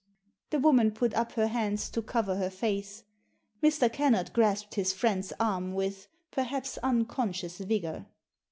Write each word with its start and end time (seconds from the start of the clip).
The 0.49 0.57
woman 0.57 0.89
put 0.93 1.13
up 1.13 1.33
her 1.33 1.45
hands 1.45 1.87
to 1.91 2.01
cover 2.01 2.37
her 2.37 2.49
face. 2.49 3.03
Mr. 3.61 3.87
Kennard 3.93 4.33
grasped 4.33 4.73
his 4.73 4.93
friend*s 4.93 5.31
arm 5.39 5.73
with, 5.75 6.07
perhaps, 6.31 6.79
unconscious 6.81 7.59
vigour. 7.59 8.07